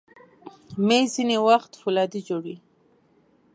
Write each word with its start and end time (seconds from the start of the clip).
مېز 0.87 1.07
ځینې 1.15 1.37
وخت 1.47 1.71
فولادي 1.81 2.21
جوړ 2.27 2.41
وي. 2.47 2.57